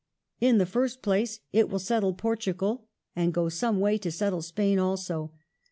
In 0.39 0.57
the 0.57 0.65
fii 0.65 0.89
st 0.89 1.03
place 1.03 1.41
it 1.53 1.69
will 1.69 1.77
settle 1.77 2.15
Portugal, 2.15 2.87
and 3.15 3.31
go 3.35 3.49
some 3.49 3.79
way 3.79 3.99
to 3.99 4.09
settle 4.11 4.41
Spain 4.41 4.79
also.. 4.79 5.31